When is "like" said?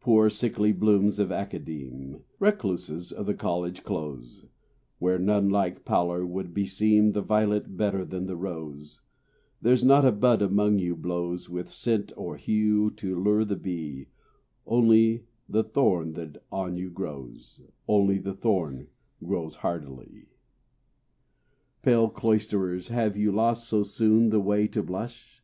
5.50-5.84